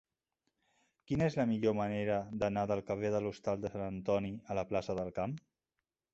Quina 1.11 1.27
és 1.31 1.37
la 1.39 1.45
millor 1.51 1.75
manera 1.79 2.15
d'anar 2.45 2.65
del 2.73 2.81
carrer 2.89 3.13
de 3.17 3.23
l'Hostal 3.27 3.63
de 3.67 3.75
Sant 3.75 3.87
Antoni 3.91 4.35
a 4.55 4.61
la 4.63 4.67
plaça 4.73 4.99
del 5.03 5.15
Camp? 5.21 5.39